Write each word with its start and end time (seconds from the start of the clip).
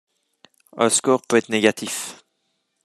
Un 0.77 0.89
score 0.89 1.21
peut 1.27 1.35
être 1.37 1.49
négatif. 1.49 2.23